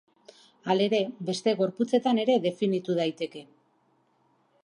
[0.73, 3.47] Halere, beste gorputzetan ere definitu daiteke.